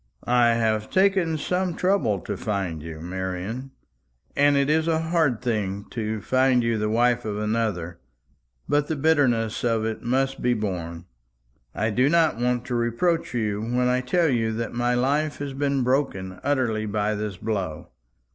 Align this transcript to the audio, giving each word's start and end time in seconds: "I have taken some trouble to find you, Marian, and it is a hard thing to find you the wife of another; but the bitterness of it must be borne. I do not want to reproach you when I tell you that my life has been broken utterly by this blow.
"I 0.25 0.53
have 0.55 0.89
taken 0.89 1.37
some 1.37 1.75
trouble 1.75 2.21
to 2.21 2.35
find 2.35 2.81
you, 2.81 3.01
Marian, 3.01 3.69
and 4.35 4.57
it 4.57 4.67
is 4.67 4.87
a 4.87 4.97
hard 4.97 5.43
thing 5.43 5.85
to 5.91 6.21
find 6.21 6.63
you 6.63 6.79
the 6.79 6.89
wife 6.89 7.23
of 7.23 7.37
another; 7.37 7.99
but 8.67 8.87
the 8.87 8.95
bitterness 8.95 9.63
of 9.63 9.85
it 9.85 10.01
must 10.01 10.41
be 10.41 10.55
borne. 10.55 11.05
I 11.75 11.91
do 11.91 12.09
not 12.09 12.37
want 12.39 12.65
to 12.65 12.73
reproach 12.75 13.35
you 13.35 13.61
when 13.61 13.89
I 13.89 14.01
tell 14.01 14.29
you 14.29 14.53
that 14.53 14.73
my 14.73 14.95
life 14.95 15.37
has 15.37 15.53
been 15.53 15.83
broken 15.83 16.39
utterly 16.43 16.87
by 16.87 17.13
this 17.13 17.37
blow. 17.37 17.89